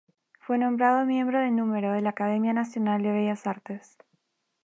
Fue 0.39 0.57
nombrado 0.57 1.05
miembro 1.05 1.37
de 1.39 1.51
número 1.51 1.91
de 1.91 2.01
la 2.01 2.09
Academia 2.09 2.53
Nacional 2.53 3.03
de 3.03 3.11
Bellas 3.11 3.45
Artes... 3.45 3.99